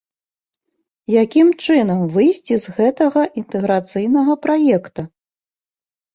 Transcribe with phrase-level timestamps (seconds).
[1.23, 5.01] Якім чынам выйсці з гэтага інтэграцыйнага праекта?